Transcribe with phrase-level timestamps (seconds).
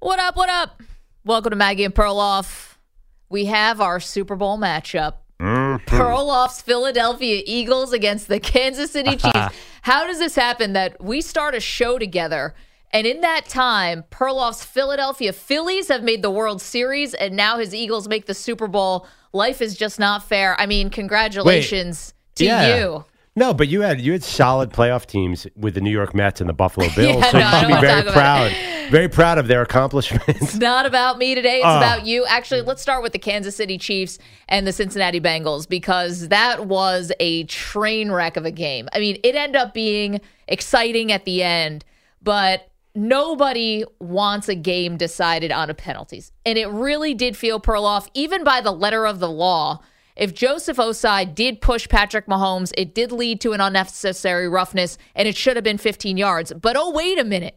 [0.00, 0.34] What up?
[0.34, 0.82] What up?
[1.26, 2.76] Welcome to Maggie and Perloff.
[3.28, 5.16] We have our Super Bowl matchup.
[5.38, 9.54] Mm, Perloff's Philadelphia Eagles against the Kansas City Chiefs.
[9.82, 12.54] How does this happen that we start a show together?
[12.94, 17.74] And in that time, Perloff's Philadelphia Phillies have made the World Series, and now his
[17.74, 19.06] Eagles make the Super Bowl.
[19.34, 20.58] Life is just not fair.
[20.58, 22.78] I mean, congratulations to yeah.
[22.78, 23.04] you.
[23.36, 26.48] No, but you had you had solid playoff teams with the New York Mets and
[26.48, 28.52] the Buffalo Bills, Yeah, so no, you should be very proud,
[28.90, 30.24] very proud of their accomplishments.
[30.28, 31.58] It's not about me today.
[31.58, 31.76] It's Oh.
[31.76, 32.26] about you.
[32.26, 37.12] Actually, let's start with the Kansas City Chiefs and the Cincinnati Bengals because that was
[37.20, 38.88] a train wreck of a game.
[38.92, 41.84] I mean, it ended up being exciting at the end,
[42.20, 46.32] but nobody wants a game decided on a penalties.
[46.44, 49.80] And it really did feel Perloff, even by the letter of the law.
[50.16, 55.26] If Joseph Ossai did push Patrick Mahomes, it did lead to an unnecessary roughness and
[55.26, 56.52] it should have been 15 yards.
[56.52, 57.56] But oh, wait a minute.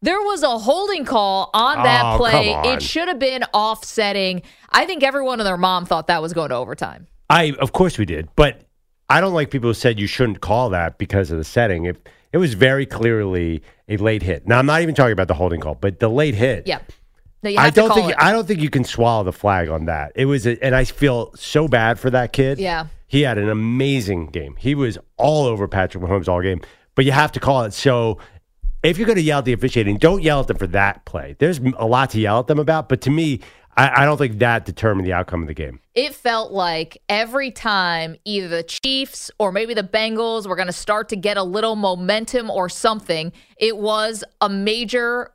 [0.00, 2.52] There was a holding call on oh, that Oh, play.
[2.72, 4.42] It should have been offsetting.
[4.70, 7.08] I think everyone and their mom thought that was going to overtime.
[7.30, 8.62] I of course we did, but
[9.10, 11.86] I don't like people who said you shouldn't call that because of the setting.
[11.86, 14.46] It it was very clearly a late hit.
[14.46, 16.66] Now I'm not even talking about the holding call, but the late hit.
[16.66, 16.80] Yeah.
[17.42, 18.16] No, I don't think it.
[18.18, 20.12] I don't think you can swallow the flag on that.
[20.16, 22.58] It was, a, and I feel so bad for that kid.
[22.58, 22.86] Yeah.
[23.06, 24.56] he had an amazing game.
[24.58, 26.60] He was all over Patrick Mahomes all game.
[26.94, 27.72] But you have to call it.
[27.74, 28.18] So
[28.82, 31.36] if you're going to yell at the officiating, don't yell at them for that play.
[31.38, 33.40] There's a lot to yell at them about, but to me,
[33.76, 35.78] I, I don't think that determined the outcome of the game.
[35.94, 40.72] it felt like every time either the Chiefs or maybe the Bengals were going to
[40.72, 45.30] start to get a little momentum or something, it was a major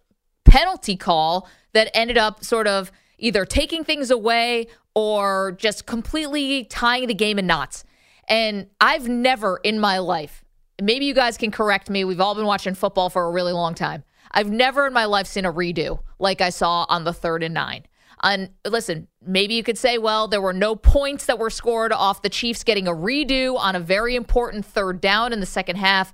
[0.53, 7.07] penalty call that ended up sort of either taking things away or just completely tying
[7.07, 7.83] the game in knots.
[8.27, 10.45] And I've never in my life,
[10.79, 13.73] maybe you guys can correct me, we've all been watching football for a really long
[13.73, 14.03] time.
[14.29, 17.55] I've never in my life seen a redo like I saw on the third and
[17.55, 17.87] nine.
[18.21, 22.21] And listen, maybe you could say, well, there were no points that were scored off
[22.21, 26.13] the Chiefs getting a redo on a very important third down in the second half.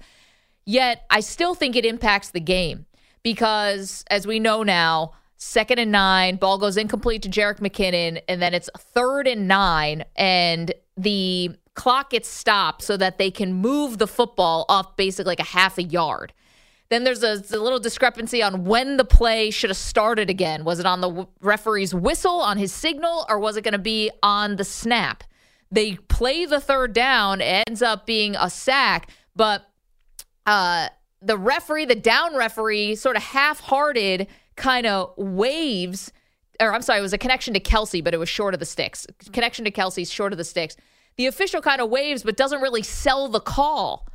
[0.66, 2.86] Yet I still think it impacts the game
[3.24, 8.42] because, as we know now, second and nine, ball goes incomplete to Jerick McKinnon, and
[8.42, 13.98] then it's third and nine, and the clock gets stopped so that they can move
[13.98, 16.34] the football off basically like a half a yard.
[16.90, 20.64] Then there's a, a little discrepancy on when the play should have started again.
[20.64, 24.12] Was it on the referee's whistle, on his signal, or was it going to be
[24.24, 25.24] on the snap?
[25.72, 29.64] They play the third down, ends up being a sack, but
[30.48, 30.90] uh,
[31.22, 36.12] the referee, the down referee, sort of half-hearted, kind of waves,
[36.60, 38.66] or I'm sorry, it was a connection to Kelce, but it was short of the
[38.66, 39.08] sticks.
[39.32, 40.76] Connection to Kelce's short of the sticks.
[41.18, 44.08] The official kind of waves, but doesn't really sell the call.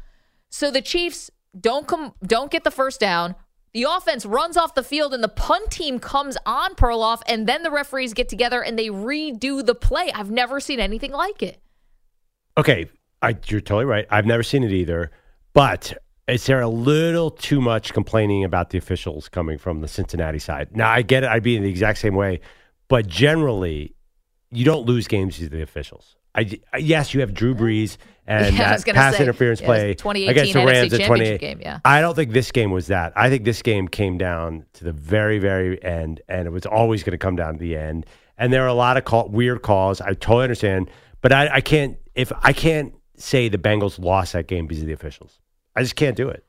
[0.50, 3.34] So the Chiefs don't come, don't get the first down.
[3.72, 7.62] The offense runs off the field, and the punt team comes on Perloff, and then
[7.62, 10.12] the referees get together and they redo the play.
[10.12, 11.60] I've never seen anything like it.
[12.56, 12.88] Okay,
[13.20, 14.06] I, you're totally right.
[14.10, 15.10] I've never seen it either.
[15.54, 20.38] But is there a little too much complaining about the officials coming from the Cincinnati
[20.38, 20.74] side?
[20.76, 21.28] Now, I get it.
[21.28, 22.40] I'd be in the exact same way.
[22.88, 23.94] But generally,
[24.50, 26.16] you don't lose games to the officials.
[26.34, 27.96] I, yes, you have Drew Brees
[28.26, 31.40] and Yeah, that pass say, interference yeah, play 2018 against the Rams at Championship 28.
[31.40, 31.80] game, yeah.
[31.84, 33.12] I don't think this game was that.
[33.16, 37.02] I think this game came down to the very, very end, and it was always
[37.02, 38.06] going to come down to the end.
[38.36, 40.00] And there are a lot of call, weird calls.
[40.00, 40.90] I totally understand,
[41.20, 44.88] but I, I can't if I can't say the Bengals lost that game because of
[44.88, 45.38] the officials.
[45.76, 46.44] I just can't do it.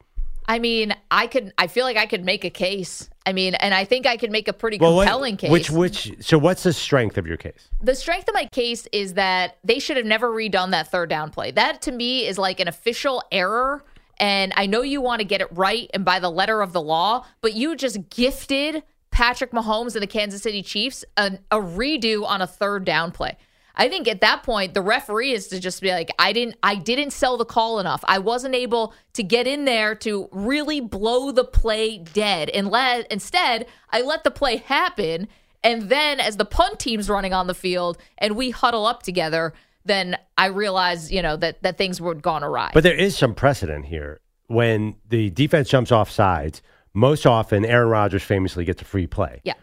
[0.47, 1.53] I mean, I could.
[1.57, 3.09] I feel like I could make a case.
[3.25, 5.49] I mean, and I think I could make a pretty Well, what- compelling case.
[5.49, 7.69] Which which so what's the strength of your case?
[7.81, 11.31] the strength of my case is that they should have never redone that third down
[11.31, 11.49] play.
[11.49, 13.83] That to me is like an official error.
[14.17, 16.81] And I know you want to get it right and by the letter of the
[16.81, 18.81] law, but you just gifted
[19.11, 23.37] Patrick Mahomes and the Kansas City Chiefs a, a redo on a third down play.
[23.75, 26.75] I think at that point the referee is to just be like, I didn't I
[26.75, 28.03] didn't sell the call enough.
[28.07, 32.49] I wasn't able to get in there to really blow the play dead.
[32.49, 35.27] And let instead I let the play happen.
[35.63, 39.53] And then as the punt team's running on the field and we huddle up together,
[39.83, 42.71] then I realize, you know, that that things were gone awry.
[42.73, 44.19] But there is some precedent here.
[44.47, 46.61] When the defense jumps off sides,
[46.93, 49.41] most often Aaron Rodgers famously gets a free play.
[49.43, 49.53] yeah.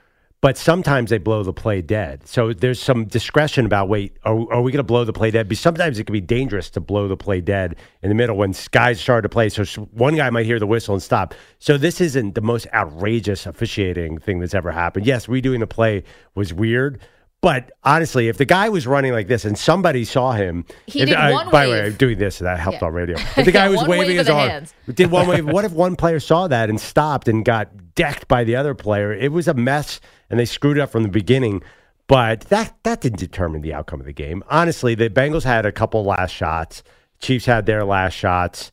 [0.42, 2.26] But sometimes they blow the play dead.
[2.26, 5.48] So there's some discretion about wait, are, are we going to blow the play dead?
[5.48, 8.52] Because sometimes it can be dangerous to blow the play dead in the middle when
[8.72, 9.48] guys start to play.
[9.48, 11.34] So one guy might hear the whistle and stop.
[11.60, 15.06] So this isn't the most outrageous officiating thing that's ever happened.
[15.06, 16.02] Yes, redoing the play
[16.34, 17.00] was weird.
[17.42, 21.08] But honestly, if the guy was running like this and somebody saw him, He if-
[21.08, 21.82] did I- one By the way.
[21.86, 22.86] I'm doing this, that helped Yeah.
[22.86, 23.16] on radio.
[23.36, 24.74] If the guy Yeah, was waving his of the arm, hands.
[24.94, 25.44] did one wave.
[25.52, 29.12] What if one player saw that and stopped and got decked by the other player?
[29.12, 30.00] It was a mess,
[30.30, 31.62] and they screwed up from the beginning.
[32.06, 34.44] But that that didn't determine the outcome of the game.
[34.48, 36.82] Honestly, the Bengals had a couple last shots.
[37.20, 38.70] Chiefs had their last shots.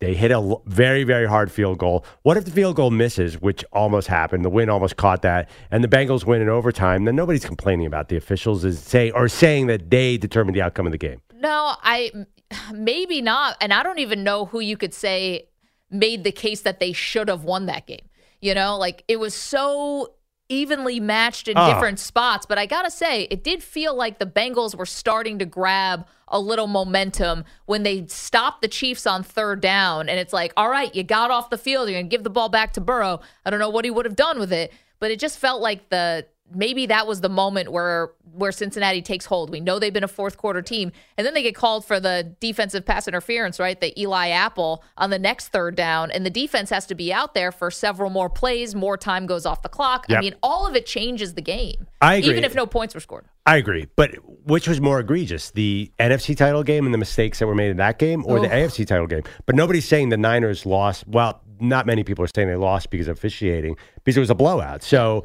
[0.00, 2.06] They hit a very, very hard field goal.
[2.22, 4.46] What if the field goal misses, which almost happened?
[4.46, 7.04] The win almost caught that, and the Bengals win in overtime.
[7.04, 10.86] Then nobody's complaining about the officials is say or saying that they determined the outcome
[10.86, 11.20] of the game.
[11.34, 12.10] No, I
[12.72, 13.58] maybe not.
[13.60, 15.48] And I don't even know who you could say
[15.90, 18.08] made the case that they should have won that game.
[18.40, 20.14] You know, like it was so
[20.50, 21.72] evenly matched in Oh.
[21.72, 22.44] different spots.
[22.44, 26.06] But I got to say, it did feel like the Bengals were starting to grab
[26.28, 30.08] a little momentum when they stopped the Chiefs on third down.
[30.08, 31.88] And it's like, all right, you got off the field.
[31.88, 33.20] You're going to give the ball back to Burrow.
[33.46, 35.88] I don't know what he would have done with it, but it just felt like
[35.88, 39.50] the maybe that was the moment where where Cincinnati takes hold.
[39.50, 42.34] We know they've been a fourth quarter team, and then they get called for the
[42.40, 43.80] defensive pass interference, right?
[43.80, 47.34] The Eli Apple on the next third down, and the defense has to be out
[47.34, 48.74] there for several more plays.
[48.74, 50.06] More time goes off the clock.
[50.08, 51.86] I mean, all of it changes the game.
[52.00, 52.30] I agree.
[52.30, 53.26] even if no points were scored.
[53.46, 54.14] I agree, but
[54.44, 57.78] which was more egregious, the NFC title game and the mistakes that were made in
[57.78, 59.22] that game, or the AFC title game?
[59.46, 61.06] But nobody's saying the Niners lost.
[61.08, 64.34] Well, not many people are saying they lost because of officiating, because it was a
[64.34, 64.82] blowout.
[64.82, 65.24] So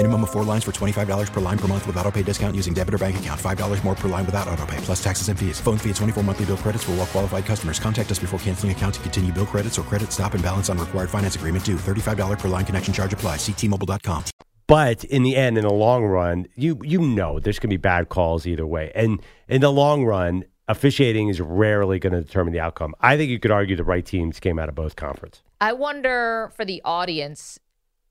[0.00, 2.72] Minimum of four lines for $25 per line per month with auto pay discount using
[2.72, 3.38] debit or bank account.
[3.38, 5.60] $5 more per line without auto pay, plus taxes and fees.
[5.60, 7.78] Phone fee at 24 monthly bill credits for all well qualified customers.
[7.78, 10.78] Contact us before canceling account to continue bill credits or credit stop and balance on
[10.78, 11.76] required finance agreement due.
[11.76, 13.36] $35 per line connection charge apply.
[13.36, 14.24] Ctmobile.com.
[14.66, 17.82] But in the end, in the long run, you you know there's going to be
[17.82, 18.92] bad calls either way.
[18.94, 22.94] And in the long run, officiating is rarely going to determine the outcome.
[23.02, 25.42] I think you could argue the right teams came out of both conference.
[25.60, 27.58] I wonder for the audience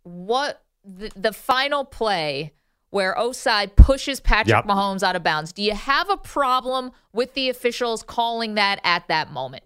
[0.03, 2.53] what the, the final play
[2.91, 4.65] where Ossai pushes Patrick Yep.
[4.65, 5.51] Mahomes out of bounds.
[5.53, 9.63] Do you have a problem with the officials calling that at that moment?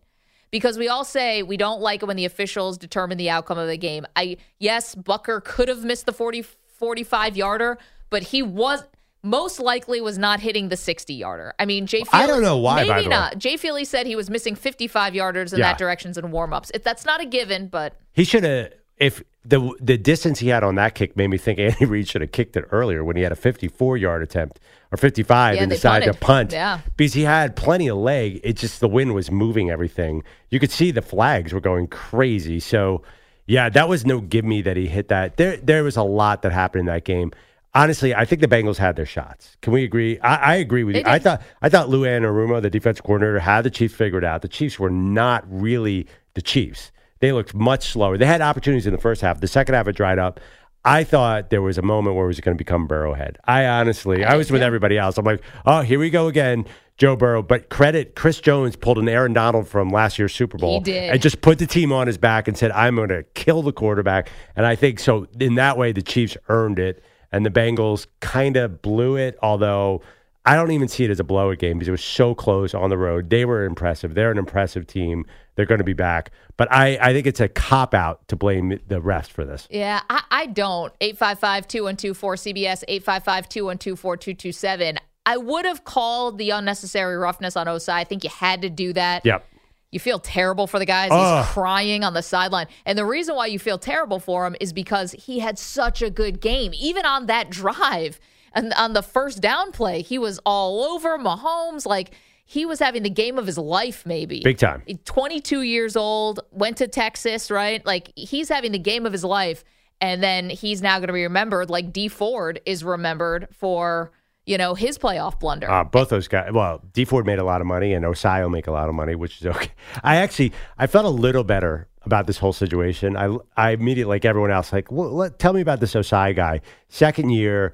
[0.51, 3.67] Because we all say we don't like it when the officials determine the outcome of
[3.67, 4.05] the game.
[4.15, 7.77] I yes, Butker could have missed the 40 45 yarder,
[8.09, 8.83] but he was
[9.23, 11.53] most likely was not hitting the 60 yarder.
[11.57, 13.05] I mean, Jay Feely, I don't know why, Maybe the way.
[13.07, 13.37] not.
[13.37, 15.69] Jay Feely said he was missing 55 yarders in Yeah.
[15.69, 16.71] that directions in warm-ups.
[16.73, 18.73] It, that's not a given, but He should have.
[19.03, 22.21] If the the distance he had on that kick made me think Andy Reid should
[22.21, 24.59] have kicked it earlier when he had a 54 yard attempt
[24.91, 26.53] or 55 Yeah, and decided to punt.
[26.53, 26.79] Yeah.
[26.95, 28.39] because he had plenty of leg.
[28.43, 30.23] It just the wind was moving everything.
[30.49, 32.59] You could see the flags were going crazy.
[32.61, 33.01] So
[33.45, 35.35] yeah, that was no give me that he hit that.
[35.35, 37.31] There there was a lot that happened in that game.
[37.75, 39.57] Honestly, I think the Bengals had their shots.
[39.61, 40.19] Can we agree?
[40.19, 41.05] I, I agree with They you.
[41.07, 44.41] I thought I thought Lou Anarumo, the defensive coordinator, had the Chiefs figured out.
[44.43, 46.91] The Chiefs were not really the Chiefs.
[47.23, 48.17] They looked much slower.
[48.17, 49.39] They had opportunities in the first half.
[49.39, 50.41] The second half, it dried up.
[50.83, 53.37] I thought there was a moment where it was going to become Burrowhead.
[53.45, 55.17] I honestly, I was with everybody else.
[55.17, 56.65] I'm like, oh, here we go again,
[56.97, 57.41] Joe Burrow.
[57.41, 61.11] But credit, Chris Jones pulled an Aaron Donald from last year's Super Bowl did.
[61.11, 63.71] and just put the team on his back and said, I'm going to kill the
[63.71, 64.29] quarterback.
[64.57, 65.25] And I think so.
[65.39, 67.01] In that way, the Chiefs earned it,
[67.31, 69.37] and the Bengals kind of blew it.
[69.41, 70.01] Although
[70.45, 72.89] I don't even see it as a blowout game because it was so close on
[72.89, 73.29] the road.
[73.29, 74.13] They were impressive.
[74.13, 75.25] They're an impressive team.
[75.55, 76.31] They're going to be back.
[76.57, 79.67] But I, I think it's a cop out to blame the refs for this.
[79.69, 80.93] Yeah, I, I don't.
[81.01, 84.99] 855 212 4CBS, 855 212 4227.
[85.25, 87.93] I would have called the unnecessary roughness on Ossai.
[87.93, 89.25] I think you had to do that.
[89.25, 89.45] Yep.
[89.91, 91.09] You feel terrible for the guys.
[91.11, 91.45] Ugh.
[91.45, 92.65] He's crying on the sideline.
[92.85, 96.09] And the reason why you feel terrible for him is because he had such a
[96.09, 96.71] good game.
[96.75, 98.19] Even on that drive
[98.53, 101.85] and on the first down play, he was all over Mahomes.
[101.85, 102.11] Like,
[102.45, 104.41] he was having the game of his life, maybe.
[104.43, 104.83] Big time.
[105.05, 107.85] 22 years old, went to Texas, right?
[107.85, 109.63] Like he's having the game of his life.
[110.01, 114.11] And then he's now going to be remembered like Dee Ford is remembered for,
[114.45, 115.71] you know, his playoff blunder.
[115.71, 116.51] Uh, both those guys.
[116.51, 118.95] Well, Dee Ford made a lot of money, and Ossai will make a lot of
[118.95, 119.71] money, which is okay.
[120.03, 123.15] I actually I felt a little better about this whole situation.
[123.15, 126.59] I I immediately like everyone else like, well, let, tell me about this Ossai guy.
[126.89, 127.71] Second year,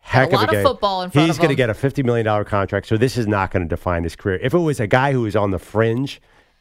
[0.00, 2.24] heck a of a of football in front He's going to get a fifty million
[2.24, 4.38] dollar contract, so this is not going to define his career.
[4.42, 6.20] If it was a guy who was on the fringe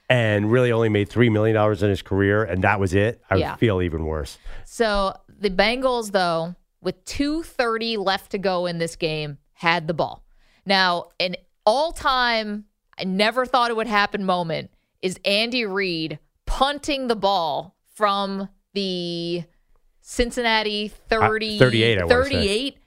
[0.09, 3.35] and really only made three million dollars in his career, and that was it, I
[3.35, 3.51] Yeah.
[3.51, 4.37] would feel even worse.
[4.65, 10.23] So the Bengals, though, with 2.30 left to go in this game, had the ball.
[10.65, 12.65] Now, an all time,
[12.97, 19.43] I never thought it would happen moment is Andy Reid punting the ball from the
[20.01, 22.29] Cincinnati 30, Uh, 38, I wanna say.
[22.31, 22.77] 38.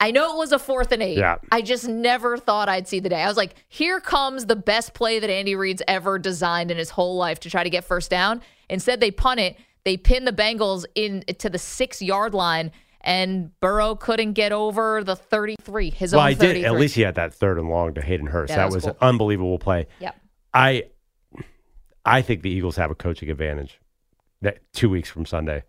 [0.00, 1.16] I know it was a fourth and eight.
[1.18, 1.36] Yeah.
[1.52, 3.22] I just never thought I'd see the day.
[3.22, 6.90] I was like, here comes the best play that Andy Reid's ever designed in his
[6.90, 8.42] whole life to try to get first down.
[8.68, 9.56] Instead, they punt it.
[9.84, 12.72] They pin the Bengals in to the six yard line,
[13.02, 15.90] and Burrow couldn't get over the 33.
[15.90, 16.60] His Well, own I 33.
[16.62, 16.64] did.
[16.66, 18.50] At least he had that third and long to Hayden Hurst.
[18.50, 19.86] Yeah, that, that was was an unbelievable play.
[20.00, 20.16] Yep.
[20.52, 20.84] I
[22.04, 23.78] I think the Eagles have a coaching advantage.
[24.42, 25.62] That two weeks from Sunday.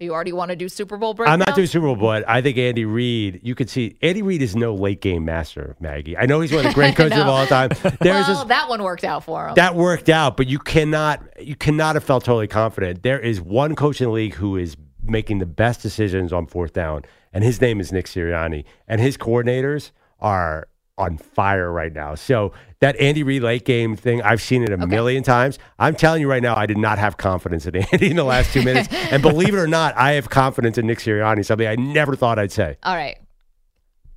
[0.00, 1.32] You already want to do Super Bowl breakdown?
[1.32, 3.40] I'm not doing Super Bowl, but I think Andy Reid.
[3.42, 6.16] You could see Andy Reid is no late game master, Maggie.
[6.16, 7.70] I know he's one of the great coaches of all time.
[8.00, 9.56] There's well, this, that one worked out for him.
[9.56, 13.02] that worked out, but you cannot you cannot have felt totally confident.
[13.02, 16.74] There is one coach in the league who is making the best decisions on fourth
[16.74, 17.02] down,
[17.32, 19.90] and his name is Nick Sirianni, and his coordinators
[20.20, 22.14] are on fire right now.
[22.14, 25.58] So that Andy Reid late game thing, I've seen it a million times.
[25.78, 28.52] I'm telling you right now, I did not have confidence in Andy in the last
[28.52, 31.44] two minutes, and believe it or not, I have confidence in Nick Sirianni.
[31.44, 32.76] Something I never thought I'd say.
[32.82, 33.16] All right.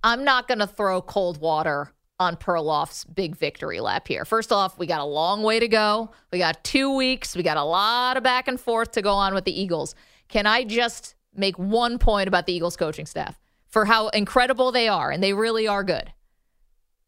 [0.03, 4.25] I'm not going to throw cold water on Perloff's big victory lap here.
[4.25, 6.11] First off, we got a long way to go.
[6.31, 7.35] We got two weeks.
[7.35, 9.95] We got a lot of back and forth to go on with the Eagles.
[10.27, 14.88] Can I just make one point about the Eagles coaching staff for how incredible they
[14.88, 15.11] are?
[15.11, 16.13] And they really are good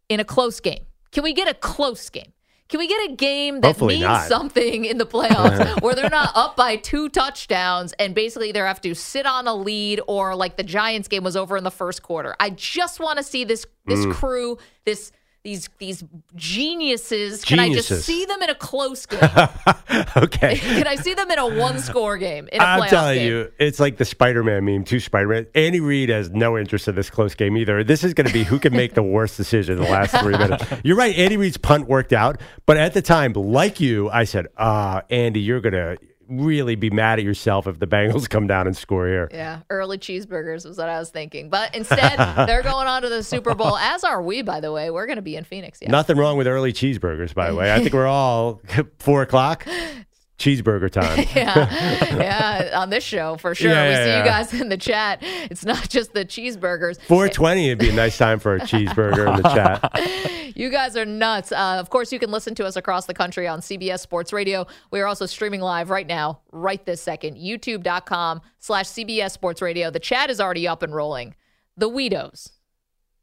[0.09, 0.85] in a close game.
[1.11, 2.31] Can we get a close game?
[2.69, 4.27] Can we get a game that Hopefully means not.
[4.27, 8.81] something in the playoffs where they're not up by two touchdowns and basically they have
[8.81, 12.01] to sit on a lead or like the Giants game was over in the first
[12.01, 12.35] quarter?
[12.39, 14.13] I just want to see this this Mm.
[14.13, 15.11] crew, this
[15.43, 16.03] these these
[16.35, 17.43] geniuses.
[17.43, 19.19] Can I just see them in a close game?
[20.17, 20.55] okay.
[20.57, 23.27] Can I see them in a one score game in a I'm telling game?
[23.27, 24.85] you, it's like the Spider-Man meme.
[24.85, 25.47] Two Spider-Man.
[25.53, 27.83] Andy Reid has no interest in this close game either.
[27.83, 30.37] This is going to be who can make the worst decision in the last three
[30.37, 30.63] minutes.
[30.83, 31.15] You're right.
[31.17, 35.41] Andy Reid's punt worked out, but at the time, like you, I said, "Ah, Andy,
[35.41, 39.07] you're going to really be mad at yourself if the Bengals come down and score
[39.07, 41.49] here." Yeah, early cheeseburgers was what I was thinking.
[41.49, 44.89] But instead, they're going on to the Super Bowl, as are we, by the way.
[44.89, 45.79] We're going to be in Phoenix.
[45.81, 45.91] Yeah.
[45.91, 47.73] Nothing wrong with early cheeseburgers, by the way.
[47.73, 48.61] I think we're all
[48.99, 49.67] four o'clock
[50.43, 51.25] cheeseburger time.
[51.35, 53.71] yeah, yeah, on this show for sure.
[53.71, 54.19] Yeah, we yeah, see yeah.
[54.19, 55.19] you guys in the chat.
[55.21, 56.99] It's not just the cheeseburgers.
[57.01, 60.29] 420 would be a nice time for a cheeseburger in the chat.
[60.55, 61.51] You guys are nuts.
[61.51, 64.67] Uh, of course, you can listen to us across the country on CBS Sports Radio.
[64.91, 67.37] We are also streaming live right now, right this second.
[67.37, 69.89] YouTube.com slash CBS Sports Radio.
[69.89, 71.33] The chat is already up and rolling.
[71.75, 72.51] The Weedos.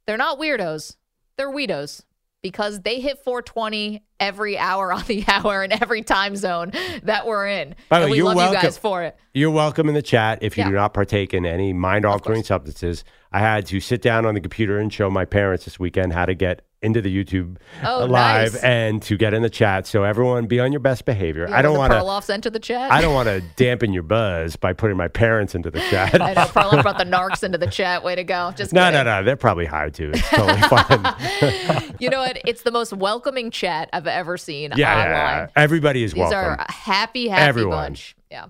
[0.06, 0.96] They're not weirdos.
[1.36, 2.02] They're Weedos
[2.42, 7.46] because they hit 420 every hour on the hour in every time zone that we're
[7.46, 7.74] in.
[7.88, 9.16] By the and way, we you're love you guys for it.
[9.34, 10.70] You're welcome in the chat if you Yeah.
[10.70, 13.04] do not partake in any mind altering substances.
[13.32, 16.26] I had to sit down on the computer and show my parents this weekend how
[16.26, 18.62] to get into the YouTube Oh, uh, live nice.
[18.64, 19.86] and to get in the chat.
[19.86, 21.46] So everyone be on your best behavior.
[21.52, 22.90] I don't want to Perloffs enter the chat.
[22.90, 26.18] I don't want to dampen your buzz by putting my parents into the chat.
[26.20, 28.02] I know Perloff brought the narcs into the chat.
[28.02, 28.52] Way to go.
[28.56, 29.04] Just no, kidding.
[29.04, 29.24] no, no.
[29.24, 30.10] They're probably high too.
[30.14, 31.94] It's totally fine.
[32.00, 32.40] You know what?
[32.46, 35.06] It's the most welcoming chat I've ever seen yeah, online.
[35.10, 35.46] yeah, yeah.
[35.54, 36.38] Everybody is These welcome.
[36.38, 37.76] are a happy, happy Everyone.
[37.76, 38.16] bunch.
[38.30, 38.46] Yeah.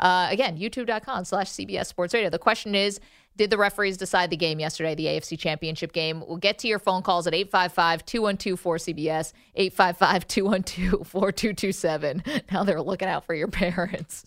[0.00, 2.28] Uh, again, youtube.com slash CBS Sports Radio.
[2.30, 2.98] The question is
[3.38, 6.24] Did the referees decide the game yesterday, the AFC Championship game?
[6.26, 12.24] We'll get to your phone calls at 855 212 4CBS, 855 212 4227.
[12.50, 14.26] Now they're looking out for your parents.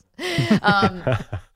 [0.61, 1.03] Um,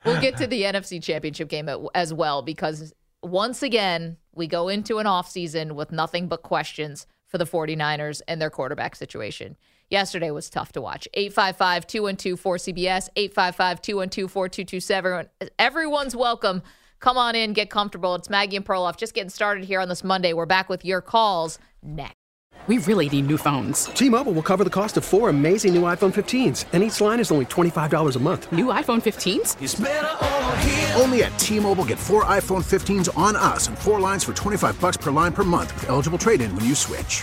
[0.04, 4.98] we'll get to the NFC Championship game as well because once again, we go into
[4.98, 9.56] an offseason with nothing but questions for the 49ers and their quarterback situation.
[9.88, 11.08] Yesterday was tough to watch.
[11.14, 15.28] 855 212 4CBS, 855 212 4227.
[15.58, 16.62] Everyone's welcome.
[17.00, 18.14] Come on in, get comfortable.
[18.14, 20.32] It's Maggie and Perloff just getting started here on this Monday.
[20.32, 22.14] We're back with your calls next.
[22.66, 23.84] We really need new phones.
[23.84, 27.30] T-Mobile will cover the cost of four amazing new iPhone 15s, and each line is
[27.30, 28.50] only $25 a month.
[28.50, 31.00] New iPhone 15s?
[31.00, 34.96] Only at T-Mobile get four iPhone 15s on us and four lines for 25 bucks
[34.96, 37.22] per line per month with eligible trade-in when you switch.